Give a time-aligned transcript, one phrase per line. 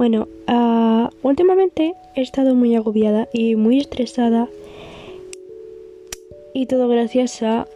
[0.00, 4.48] Bueno, ah, últimamente he estado muy agobiada y muy estresada
[6.54, 7.66] y todo gracias a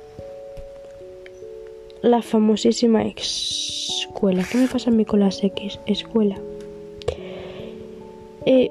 [2.00, 4.42] la famosísima escuela.
[4.50, 5.78] ¿Qué me pasa a mí con las X?
[5.84, 6.36] Escuela.
[8.46, 8.70] Eh,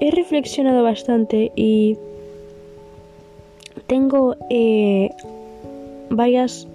[0.00, 1.96] he reflexionado bastante y
[3.86, 5.10] tengo eh,
[6.08, 6.66] varias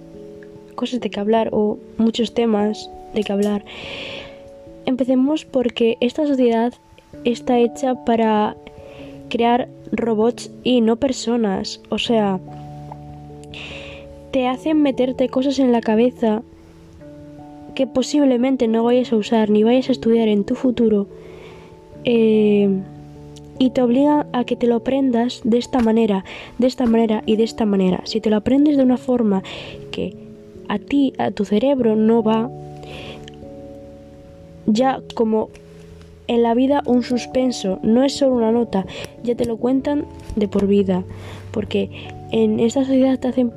[0.76, 3.66] cosas de que hablar o muchos temas de que hablar.
[4.86, 6.72] Empecemos porque esta sociedad
[7.24, 8.56] está hecha para
[9.28, 11.80] crear robots y no personas.
[11.90, 12.40] O sea,
[14.30, 16.42] te hacen meterte cosas en la cabeza
[17.74, 21.06] que posiblemente no vayas a usar ni vayas a estudiar en tu futuro.
[22.04, 22.68] Eh,
[23.58, 26.24] y te obliga a que te lo aprendas de esta manera,
[26.58, 28.02] de esta manera y de esta manera.
[28.04, 29.42] Si te lo aprendes de una forma
[29.90, 30.14] que
[30.68, 32.50] a ti, a tu cerebro no va,
[34.66, 35.48] ya como
[36.28, 38.84] en la vida un suspenso, no es solo una nota,
[39.22, 41.04] ya te lo cuentan de por vida,
[41.52, 41.90] porque
[42.32, 43.52] en esta sociedad te hacen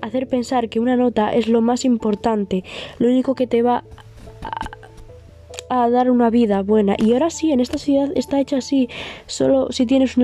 [0.00, 2.64] hacer pensar que una nota es lo más importante,
[2.98, 3.84] lo único que te va
[5.68, 6.96] a dar una vida buena.
[6.98, 8.88] Y ahora sí, en esta ciudad está hecha así.
[9.26, 10.16] Solo si tienes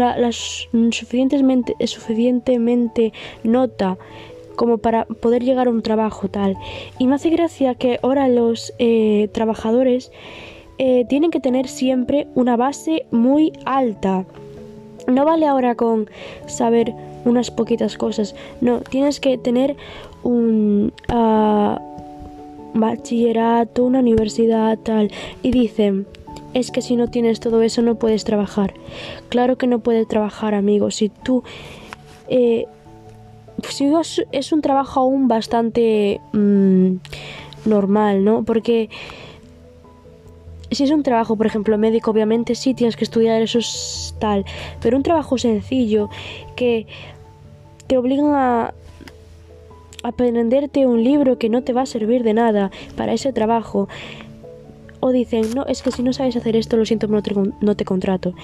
[0.90, 3.12] suficientemente, suficientemente
[3.42, 3.98] nota
[4.56, 6.56] como para poder llegar a un trabajo tal.
[6.98, 10.10] Y me hace gracia que ahora los eh, trabajadores
[10.78, 14.24] eh, tienen que tener siempre una base muy alta.
[15.06, 16.08] No vale ahora con
[16.46, 16.92] saber
[17.24, 18.34] unas poquitas cosas.
[18.60, 19.76] No, tienes que tener
[20.22, 20.92] un...
[21.12, 21.94] Uh,
[22.74, 25.10] bachillerato, una universidad, tal.
[25.42, 26.06] Y dicen,
[26.52, 28.74] es que si no tienes todo eso no puedes trabajar.
[29.28, 30.90] Claro que no puedes trabajar, amigo.
[30.90, 31.42] Si tú...
[32.28, 32.66] Eh,
[33.70, 33.90] si
[34.32, 36.96] es un trabajo aún bastante mm,
[37.66, 38.44] normal, ¿no?
[38.44, 38.90] Porque
[40.70, 44.44] si es un trabajo, por ejemplo, médico, obviamente sí tienes que estudiar, eso es tal.
[44.80, 46.08] Pero un trabajo sencillo
[46.56, 46.86] que
[47.86, 48.74] te obligan a
[50.02, 53.88] aprenderte un libro que no te va a servir de nada para ese trabajo.
[55.00, 57.76] O dicen, no, es que si no sabes hacer esto, lo siento, no te, no
[57.76, 58.34] te contrato.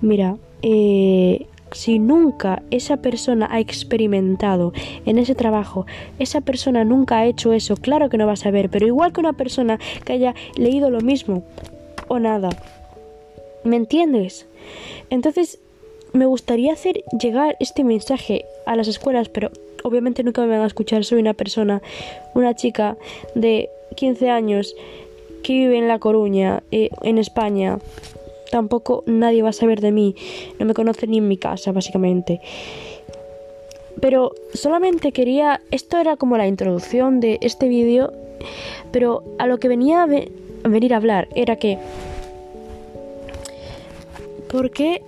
[0.00, 4.72] Mira, eh, si nunca esa persona ha experimentado
[5.06, 5.86] en ese trabajo,
[6.18, 9.20] esa persona nunca ha hecho eso, claro que no va a saber, pero igual que
[9.20, 11.42] una persona que haya leído lo mismo
[12.08, 12.50] o nada.
[13.64, 14.46] ¿Me entiendes?
[15.10, 15.58] Entonces,
[16.12, 19.50] me gustaría hacer llegar este mensaje a las escuelas, pero
[19.84, 21.04] obviamente nunca me van a escuchar.
[21.04, 21.82] Soy una persona,
[22.34, 22.96] una chica
[23.34, 24.74] de 15 años
[25.42, 27.78] que vive en La Coruña, eh, en España.
[28.50, 30.16] Tampoco nadie va a saber de mí.
[30.58, 32.40] No me conoce ni en mi casa, básicamente.
[34.00, 35.60] Pero solamente quería...
[35.70, 38.12] Esto era como la introducción de este vídeo.
[38.90, 40.06] Pero a lo que venía a,
[40.68, 41.78] venir a hablar era que...
[44.50, 45.02] ¿Por qué...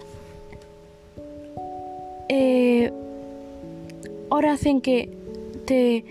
[2.29, 2.93] Eh,
[4.31, 5.11] ahora hacen que
[5.67, 6.05] te,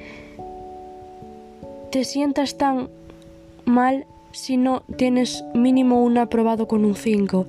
[1.91, 2.89] te sientas tan
[3.65, 7.47] mal si no tienes mínimo un aprobado con un 5.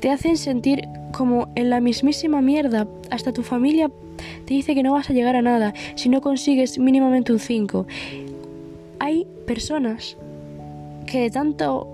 [0.00, 2.86] Te hacen sentir como en la mismísima mierda.
[3.10, 3.90] Hasta tu familia
[4.44, 7.86] te dice que no vas a llegar a nada si no consigues mínimamente un 5.
[9.00, 10.16] Hay personas
[11.06, 11.88] que de tanto,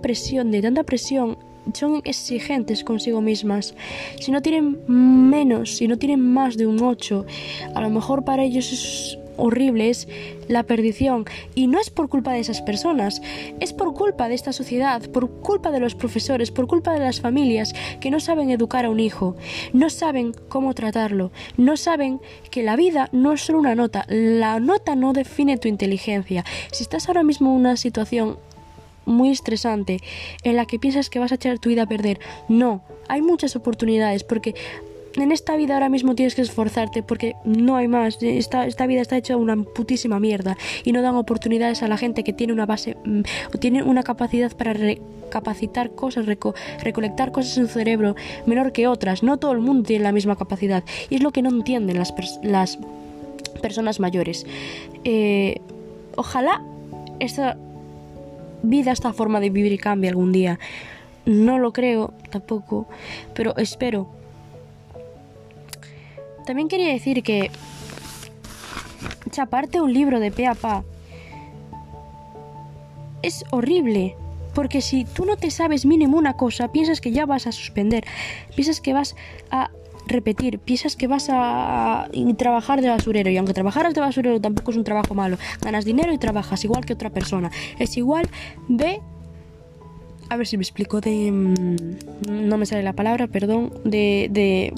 [0.00, 1.36] presión, de tanta presión
[1.72, 3.74] son exigentes consigo mismas.
[4.20, 7.24] Si no tienen menos, si no tienen más de un 8,
[7.74, 10.08] a lo mejor para ellos es horrible, es
[10.48, 11.24] la perdición.
[11.54, 13.22] Y no es por culpa de esas personas,
[13.60, 17.20] es por culpa de esta sociedad, por culpa de los profesores, por culpa de las
[17.20, 19.36] familias que no saben educar a un hijo,
[19.72, 24.60] no saben cómo tratarlo, no saben que la vida no es solo una nota, la
[24.60, 26.44] nota no define tu inteligencia.
[26.72, 28.38] Si estás ahora mismo en una situación
[29.06, 30.00] muy estresante
[30.42, 32.20] en la que piensas que vas a echar tu vida a perder.
[32.48, 34.54] No, hay muchas oportunidades porque
[35.16, 38.18] en esta vida ahora mismo tienes que esforzarte porque no hay más.
[38.20, 42.24] Esta, esta vida está hecha una putísima mierda y no dan oportunidades a la gente
[42.24, 43.20] que tiene una base mm,
[43.54, 48.16] o tiene una capacidad para recapacitar cosas, recolectar cosas en su cerebro
[48.46, 49.22] menor que otras.
[49.22, 52.14] No todo el mundo tiene la misma capacidad y es lo que no entienden las,
[52.42, 52.78] las
[53.62, 54.46] personas mayores.
[55.04, 55.60] Eh,
[56.16, 56.62] ojalá
[57.20, 57.56] esta
[58.62, 60.58] vida esta forma de vivir cambie algún día.
[61.26, 62.86] No lo creo tampoco,
[63.34, 64.23] pero espero.
[66.44, 67.50] También quería decir que
[69.30, 70.84] chaparte un libro de pe a pa
[73.22, 74.16] es horrible.
[74.54, 78.04] Porque si tú no te sabes mínimo una cosa, piensas que ya vas a suspender,
[78.54, 79.16] piensas que vas
[79.50, 79.70] a
[80.06, 84.76] repetir, piensas que vas a trabajar de basurero y aunque trabajaras de basurero tampoco es
[84.76, 87.50] un trabajo malo, ganas dinero y trabajas igual que otra persona.
[87.78, 88.28] Es igual
[88.68, 89.00] de...
[90.30, 91.32] A ver si me explico de...
[91.32, 94.28] Mm, no me sale la palabra, perdón, de...
[94.30, 94.72] de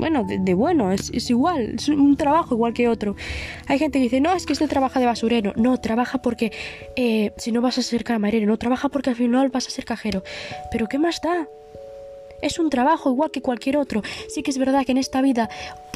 [0.00, 3.14] bueno, de, bueno, es, igual, es un trabajo igual que otro.
[3.68, 5.52] Hay gente que dice, no, es que este trabaja de basurero.
[5.56, 6.52] No, trabaja porque
[6.96, 9.84] eh, si no vas a ser camarero, no, trabaja porque al final vas a ser
[9.84, 10.24] cajero.
[10.72, 11.46] Pero ¿qué más da?
[12.40, 14.02] Es un trabajo igual que cualquier otro.
[14.28, 15.50] Sí que es verdad que en esta vida,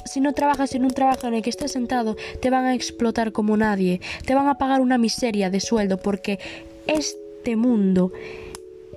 [0.04, 3.32] si no trabajas en un trabajo en el que estés sentado, te van a explotar
[3.32, 4.02] como nadie.
[4.26, 6.38] Te van a pagar una miseria de sueldo porque
[6.86, 8.12] este mundo,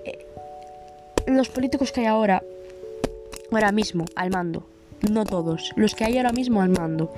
[0.04, 0.25] eh,
[1.27, 2.44] los políticos que hay ahora,
[3.51, 4.68] ahora mismo, al mando,
[5.01, 7.11] no todos, los que hay ahora mismo al mando,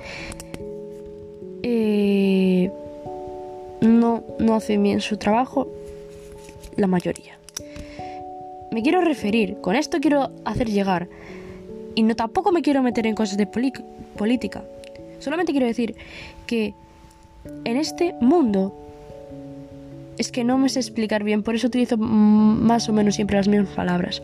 [1.62, 2.70] eh,
[3.80, 5.68] no, no hacen bien su trabajo,
[6.76, 7.38] la mayoría.
[8.70, 11.08] Me quiero referir, con esto quiero hacer llegar,
[11.94, 14.62] y no tampoco me quiero meter en cosas de política,
[15.18, 15.96] solamente quiero decir
[16.46, 16.74] que
[17.64, 18.74] en este mundo
[20.18, 23.48] es que no me sé explicar bien, por eso utilizo más o menos siempre las
[23.48, 24.22] mismas palabras.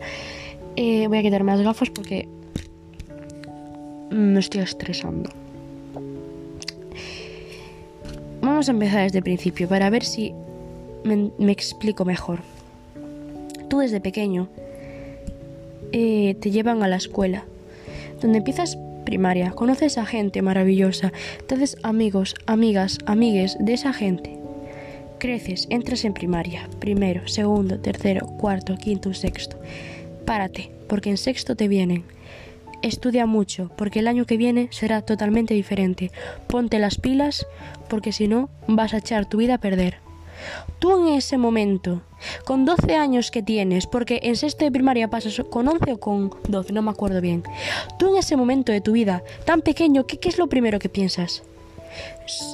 [0.75, 2.27] Eh, voy a quitarme las gafas porque
[4.09, 5.29] me estoy estresando.
[8.41, 10.33] Vamos a empezar desde el principio para ver si
[11.03, 12.39] me, explico mejor.
[13.69, 14.47] Tú desde pequeño
[15.91, 17.43] eh, te llevan a la escuela,
[18.21, 21.11] donde empiezas primaria, conoces a gente maravillosa,
[21.47, 24.37] te haces amigos, amigas, amigues de esa gente.
[25.17, 29.57] Creces, entras en primaria, primero, segundo, tercero, cuarto, quinto, sexto.
[30.25, 32.03] Párate, porque en sexto te vienen
[32.81, 36.11] Estudia mucho, porque el año que viene será totalmente diferente.
[36.47, 37.47] Ponte las pilas,
[37.89, 39.97] porque si no, vas a echar tu vida a perder.
[40.79, 42.01] Tú en ese momento,
[42.45, 46.31] con 12 años que tienes, porque en sexto de primaria pasas con 11 o con
[46.47, 47.43] 12, no me acuerdo bien.
[47.97, 51.43] Tú en ese momento de tu vida, tan pequeño, ¿qué, es lo primero que piensas?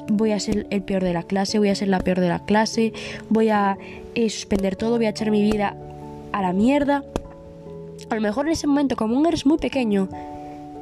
[0.08, 2.46] Voy a ser el peor de la clase, voy a ser la peor de la
[2.46, 2.94] clase,
[3.30, 3.78] voy a
[4.16, 5.76] eh, suspender todo, voy a echar mi vida
[6.32, 7.04] a la mierda.
[8.10, 10.10] A lo mejor en ese momento, como eres muy pequeño,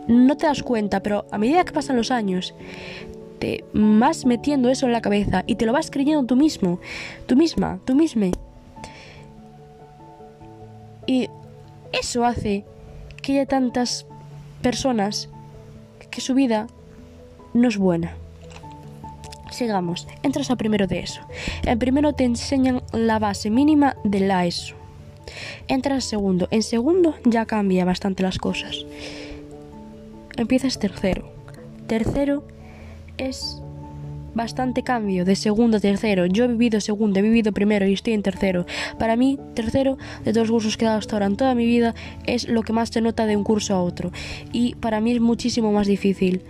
[0.07, 2.53] no te das cuenta, pero a medida que pasan los años,
[3.39, 6.79] te vas metiendo eso en la cabeza y te lo vas creyendo tú mismo,
[7.25, 8.27] tú misma, tú misma.
[11.07, 11.29] Y
[11.91, 12.65] eso hace
[13.21, 14.05] que haya tantas
[14.61, 15.29] personas
[16.11, 16.67] que su vida
[17.53, 18.15] no es buena.
[19.49, 21.21] Sigamos, entras a primero de eso.
[21.63, 24.80] En primero te enseñan la base mínima de la ESO.
[25.67, 26.47] Entras segundo.
[26.51, 28.85] En segundo ya cambia bastante las cosas.
[30.37, 31.31] Empiezas tercero.
[31.87, 32.43] Tercero
[33.17, 33.61] es
[34.33, 36.25] bastante cambio de segundo a tercero.
[36.25, 38.65] Yo he vivido segundo, he vivido primero y estoy en tercero.
[38.97, 41.65] Para mí, tercero de todos los cursos que he dado hasta ahora en toda mi
[41.65, 41.93] vida
[42.25, 44.11] es lo que más se nota de un curso a otro.
[44.51, 46.41] Y para mí es muchísimo más difícil.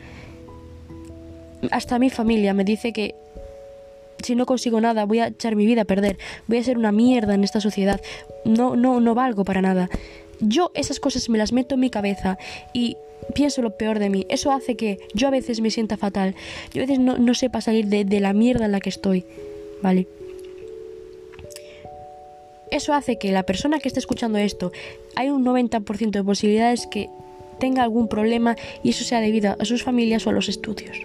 [1.71, 3.15] Hasta mi familia me dice que
[4.23, 6.91] si no consigo nada, voy a echar mi vida a perder, voy a ser una
[6.91, 8.01] mierda en esta sociedad,
[8.45, 9.89] no, no, no valgo para nada.
[10.39, 12.37] Yo esas cosas me las meto en mi cabeza
[12.73, 12.97] y
[13.33, 14.25] pienso lo peor de mí.
[14.29, 16.35] Eso hace que yo a veces me sienta fatal.
[16.73, 19.25] Yo a veces no, no sepa salir de, de la mierda en la que estoy.
[19.83, 20.07] ¿Vale?
[22.71, 24.71] Eso hace que la persona que esté escuchando esto,
[25.15, 27.09] hay un 90% de posibilidades que
[27.59, 30.97] tenga algún problema y eso sea debido a sus familias o a los estudios.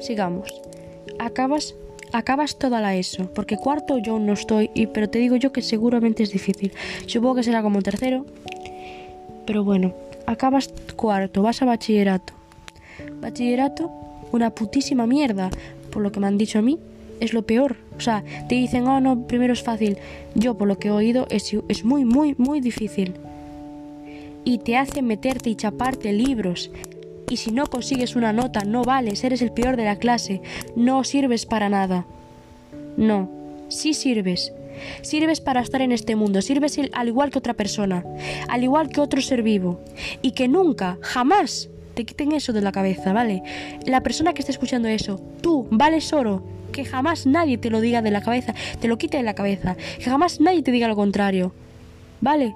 [0.00, 0.60] Sigamos
[1.20, 1.74] acabas
[2.12, 5.62] acabas toda la ESO, porque cuarto yo no estoy, y, pero te digo yo que
[5.62, 6.72] seguramente es difícil.
[7.06, 8.26] Supongo que será como tercero,
[9.46, 9.94] pero bueno,
[10.26, 12.32] acabas cuarto, vas a bachillerato.
[13.20, 13.90] Bachillerato,
[14.32, 15.50] una putísima mierda,
[15.90, 16.78] por lo que me han dicho a mí,
[17.20, 17.76] es lo peor.
[17.96, 19.98] O sea, te dicen, oh no, primero es fácil.
[20.34, 23.14] Yo, por lo que he oído, es, es muy, muy, muy difícil.
[24.44, 26.70] Y te hacen meterte y chaparte libros
[27.30, 30.42] y si no consigues una nota no vales, eres el peor de la clase,
[30.76, 32.04] no sirves para nada.
[32.96, 33.30] No,
[33.68, 34.52] sí sirves.
[35.02, 38.04] Sirves para estar en este mundo, sirves al igual que otra persona,
[38.48, 39.80] al igual que otro ser vivo.
[40.22, 43.42] Y que nunca, jamás te quiten eso de la cabeza, ¿vale?
[43.86, 48.02] La persona que esté escuchando eso, tú vales oro, que jamás nadie te lo diga
[48.02, 50.96] de la cabeza, te lo quite de la cabeza, que jamás nadie te diga lo
[50.96, 51.52] contrario,
[52.20, 52.54] ¿vale?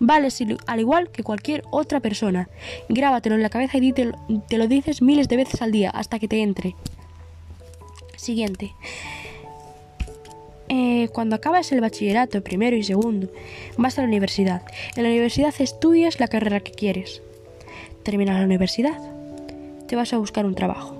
[0.00, 0.28] Vale,
[0.66, 2.48] al igual que cualquier otra persona.
[2.88, 6.28] Grábatelo en la cabeza y te lo dices miles de veces al día hasta que
[6.28, 6.74] te entre.
[8.16, 8.74] Siguiente.
[10.68, 13.28] Eh, cuando acabas el bachillerato, primero y segundo,
[13.76, 14.62] vas a la universidad.
[14.96, 17.22] En la universidad estudias la carrera que quieres.
[18.02, 18.98] Terminas la universidad,
[19.86, 20.96] te vas a buscar un trabajo.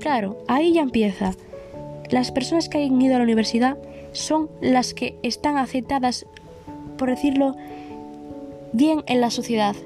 [0.00, 1.32] Claro, ahí ya empieza.
[2.10, 3.76] Las personas que han ido a la universidad
[4.12, 6.26] son las que están aceptadas,
[7.04, 7.54] por decirlo,
[8.72, 9.76] bien en la sociedad.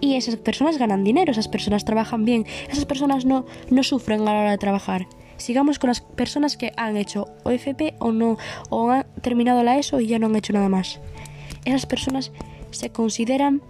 [0.00, 4.24] Y esas personas ganan dinero, esas personas trabajan bien, esas personas no, no sufren a
[4.24, 5.06] la hora de trabajar.
[5.36, 8.38] Sigamos con las personas que han hecho OFP o no,
[8.70, 11.00] o han terminado la ESO y ya no han hecho nada más.
[11.66, 12.32] Esas personas
[12.70, 13.60] se consideran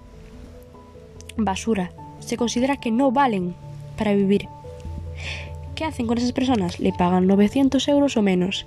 [1.37, 1.91] basura,
[2.21, 3.57] se considera que no valen
[3.99, 4.47] para vivir.
[5.83, 6.79] ¿Qué hacen con esas personas?
[6.79, 8.67] Le pagan 900 euros o menos.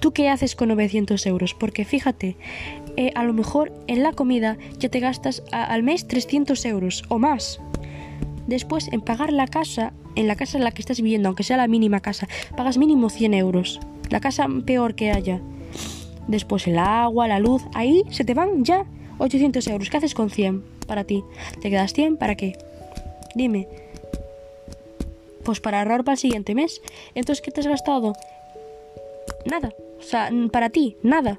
[0.00, 1.52] ¿Tú qué haces con 900 euros?
[1.52, 2.38] Porque fíjate,
[2.96, 7.18] eh, a lo mejor en la comida ya te gastas al mes 300 euros o
[7.18, 7.60] más.
[8.46, 11.58] Después, en pagar la casa, en la casa en la que estás viviendo, aunque sea
[11.58, 13.78] la mínima casa, pagas mínimo 100 euros.
[14.08, 15.42] La casa peor que haya.
[16.28, 18.86] Después el agua, la luz, ahí se te van ya
[19.18, 19.90] 800 euros.
[19.90, 21.24] ¿Qué haces con 100 para ti?
[21.60, 22.56] ¿Te quedas 100 para qué?
[23.34, 23.68] Dime.
[25.44, 26.80] Pues para ahorrar para el siguiente mes.
[27.14, 28.14] Entonces, ¿qué te has gastado?
[29.44, 29.72] Nada.
[29.98, 31.38] O sea, para ti, nada.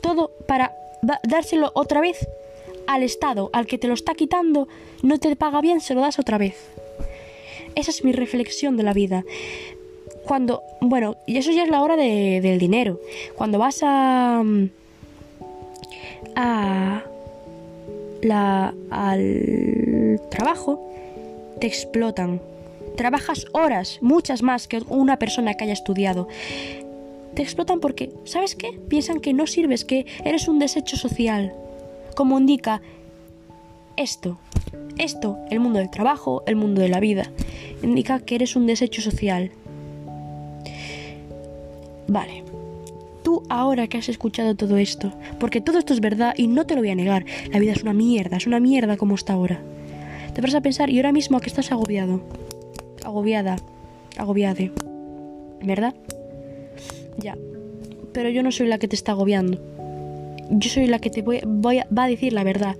[0.00, 0.74] Todo para
[1.22, 2.26] dárselo otra vez
[2.86, 4.68] al Estado, al que te lo está quitando,
[5.02, 6.56] no te paga bien, se lo das otra vez.
[7.74, 9.24] Esa es mi reflexión de la vida.
[10.24, 13.00] Cuando, bueno, y eso ya es la hora del dinero.
[13.36, 14.42] Cuando vas a.
[16.36, 17.02] a.
[18.22, 20.92] La, al trabajo,
[21.58, 22.40] te explotan.
[23.00, 26.28] Trabajas horas, muchas más que una persona que haya estudiado.
[27.34, 28.78] Te explotan porque, ¿sabes qué?
[28.90, 31.54] Piensan que no sirves, que eres un desecho social.
[32.14, 32.82] Como indica
[33.96, 34.36] esto.
[34.98, 37.30] Esto, el mundo del trabajo, el mundo de la vida.
[37.82, 39.50] Indica que eres un desecho social.
[42.06, 42.44] Vale.
[43.22, 46.74] Tú ahora que has escuchado todo esto, porque todo esto es verdad y no te
[46.74, 49.58] lo voy a negar, la vida es una mierda, es una mierda como está ahora.
[50.34, 52.20] Te vas a pensar y ahora mismo a que estás agobiado.
[53.10, 53.56] Agobiada.
[54.16, 54.70] Agobiade.
[55.62, 55.94] ¿Verdad?
[57.18, 57.36] Ya.
[58.12, 59.58] Pero yo no soy la que te está agobiando.
[60.50, 62.76] Yo soy la que te voy, a, va a decir la verdad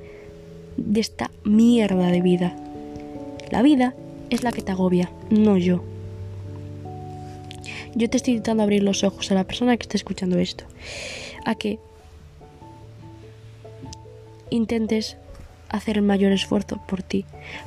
[0.76, 2.56] de esta mierda de vida.
[3.50, 3.94] La vida
[4.30, 5.82] es la que te agobia, no yo.
[7.96, 10.64] Yo te estoy intentando abrir los ojos a la persona que está escuchando esto.
[11.44, 11.80] A que
[14.50, 15.16] intentes
[15.70, 17.24] hacer el mayor esfuerzo por ti,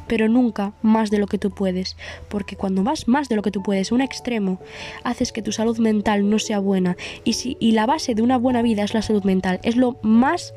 [0.07, 1.97] pero nunca más de lo que tú puedes,
[2.29, 4.59] porque cuando vas más de lo que tú puedes, un extremo,
[5.03, 8.37] haces que tu salud mental no sea buena y si y la base de una
[8.37, 10.53] buena vida es la salud mental, es lo más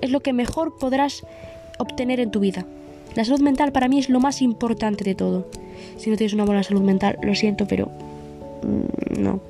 [0.00, 1.22] es lo que mejor podrás
[1.78, 2.66] obtener en tu vida.
[3.14, 5.48] La salud mental para mí es lo más importante de todo.
[5.96, 7.90] Si no tienes una buena salud mental, lo siento, pero
[8.62, 9.40] mm, no.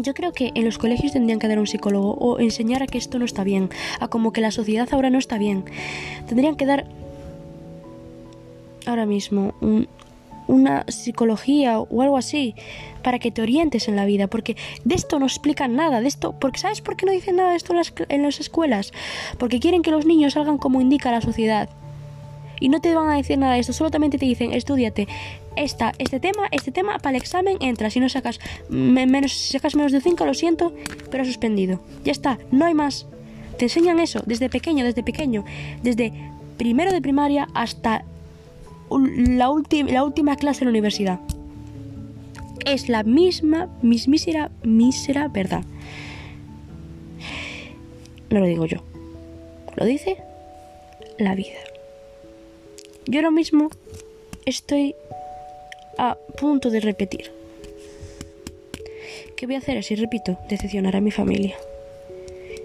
[0.00, 2.98] Yo creo que en los colegios tendrían que dar un psicólogo o enseñar a que
[2.98, 5.64] esto no está bien, a como que la sociedad ahora no está bien.
[6.28, 6.86] Tendrían que dar
[8.86, 9.54] ahora mismo
[10.46, 12.54] una psicología o algo así
[13.02, 16.32] para que te orientes en la vida, porque de esto no explican nada, de esto,
[16.38, 18.92] porque ¿sabes por qué no dicen nada de esto en las, en las escuelas?
[19.36, 21.68] Porque quieren que los niños salgan como indica la sociedad.
[22.60, 25.08] Y no te van a decir nada de esto, solamente te dicen, estudiate
[25.56, 27.90] esta, este tema, este tema, para el examen entra.
[27.90, 30.72] Si no sacas menos, sacas menos de 5, lo siento,
[31.10, 31.80] pero suspendido.
[32.04, 33.06] Ya está, no hay más.
[33.58, 35.44] Te enseñan eso desde pequeño, desde pequeño,
[35.82, 36.12] desde
[36.56, 38.04] primero de primaria hasta
[38.90, 39.52] la,
[39.88, 41.20] la última clase de la universidad.
[42.64, 45.64] Es la misma, mismísera, mísera verdad.
[48.30, 48.78] No lo digo yo.
[49.76, 50.18] Lo dice
[51.18, 51.67] la vida.
[53.08, 53.70] Yo ahora mismo
[54.44, 54.94] estoy
[55.96, 57.32] a punto de repetir.
[59.34, 60.38] ¿Qué voy a hacer si repito?
[60.50, 61.56] Decepcionar a mi familia.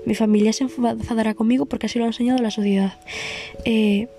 [0.05, 2.99] Mi familia se enfadará conmigo porque así lo ha enseñado la sociedad.
[3.63, 4.09] Eh,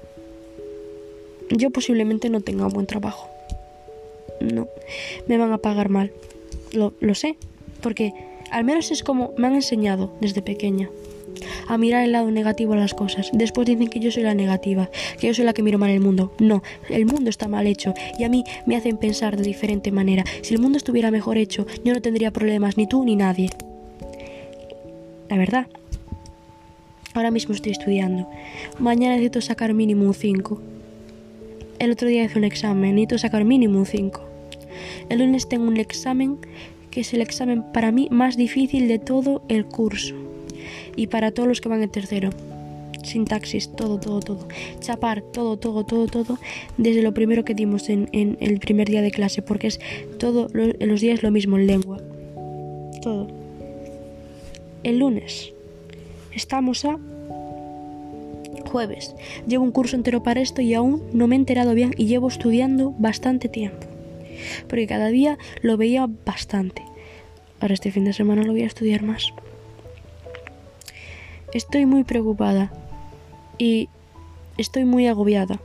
[1.51, 3.29] yo posiblemente no tenga un buen trabajo.
[4.41, 4.67] No,
[5.27, 6.11] me van a pagar mal.
[6.73, 7.37] Lo, lo sé,
[7.83, 8.15] porque
[8.51, 10.89] al menos es como me han enseñado desde pequeña
[11.67, 13.31] a mirar el lado negativo a las cosas.
[13.33, 16.01] Después dicen que yo soy la negativa, que yo soy la que miro mal el
[16.01, 16.33] mundo.
[16.39, 20.25] No, el mundo está mal hecho y a mí me hacen pensar de diferente manera.
[20.43, 23.51] Si el mundo estuviera mejor hecho, yo no tendría problemas, ni tú ni nadie.
[25.29, 25.67] La verdad.
[27.15, 28.29] Ahora mismo estoy estudiando.
[28.79, 30.61] Mañana necesito sacar mínimo un 5.
[31.79, 34.21] El otro día hice un examen, necesito sacar mínimo un 5.
[35.09, 36.39] El lunes tengo un examen
[36.91, 40.24] que es el examen para mí más difícil de todo el curso
[40.97, 42.31] y para todos los que van en tercero.
[43.03, 44.49] Sintaxis, todo, todo, todo.
[44.81, 46.39] Chapar, todo, todo, todo, todo.
[46.79, 49.81] Desde lo primero que dimos en, el primer día de clase, porque es
[50.19, 51.99] todo, en los días lo mismo, en lengua.
[53.03, 53.29] Todo.
[54.83, 55.53] El lunes.
[56.33, 56.99] Estamos a
[58.75, 59.15] jueves.
[59.47, 62.29] Llevo un curso entero para esto y aún no me he enterado bien y llevo
[62.29, 63.87] estudiando bastante tiempo.
[64.69, 66.83] Porque cada día lo veía bastante.
[67.61, 69.33] Ahora este fin de semana lo voy a estudiar más.
[71.55, 72.73] Estoy muy preocupada
[73.59, 73.89] y
[74.59, 75.61] estoy muy agobiada.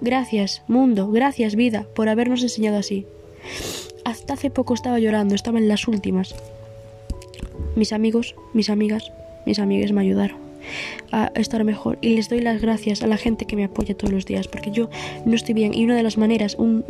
[0.00, 3.06] Gracias, mundo, gracias, vida, por habernos enseñado así.
[4.04, 6.34] Hasta hace poco estaba llorando, estaba en las últimas.
[7.76, 9.12] Mis amigos, mis amigas,
[9.46, 10.36] mis amigas me ayudaron
[11.12, 14.12] a estar mejor y les doy las gracias a la gente que me apoya todos
[14.12, 14.90] los días porque yo
[15.24, 16.84] no estoy bien y una de las maneras, un,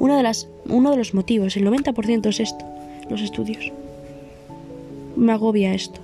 [0.00, 2.64] una de las, uno de los motivos, el 90% es esto,
[3.08, 3.70] los estudios.
[5.14, 6.00] Me agobia esto.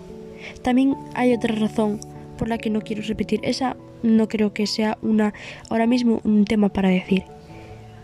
[0.63, 2.01] También hay otra razón
[2.37, 3.41] por la que no quiero repetir.
[3.43, 5.35] Esa no creo que sea una
[5.71, 7.25] ahora mismo un tema para decir.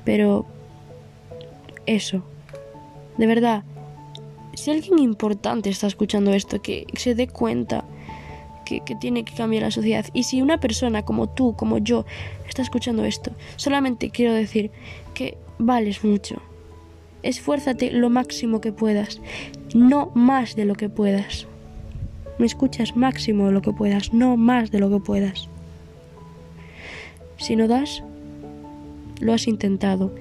[0.05, 0.47] Pero
[1.87, 2.23] eso.
[3.17, 3.65] De verdad,
[4.55, 7.85] si alguien importante está escuchando esto, que se dé cuenta
[8.65, 10.07] que, tiene que cambiar la sociedad.
[10.13, 12.05] Y si una persona como tú, como yo,
[12.49, 14.71] está escuchando esto, solamente quiero decir
[15.13, 16.43] que vales mucho.
[17.23, 19.21] Esfuérzate lo máximo que puedas,
[19.75, 21.47] no más de lo que puedas.
[22.39, 25.49] Me escuchas máximo de lo que puedas, no más de lo que puedas.
[27.37, 28.03] Si no das,
[29.21, 30.15] lo has intentado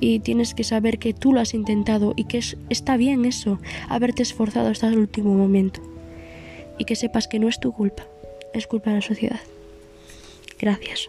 [0.00, 3.58] y tienes que saber que tú lo has intentado y que está bien eso,
[3.88, 5.80] haberte esforzado hasta el último momento.
[6.78, 8.04] Y que sepas que no es tu culpa,
[8.52, 9.40] es culpa de la sociedad.
[10.58, 11.08] Gracias.